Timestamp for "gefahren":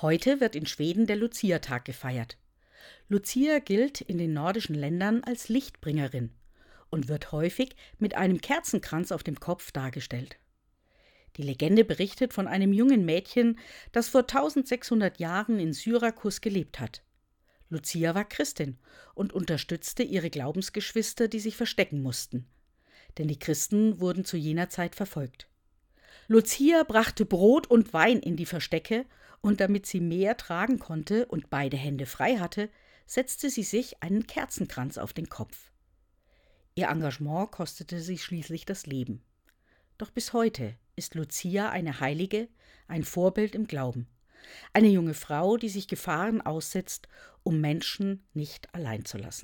45.88-46.42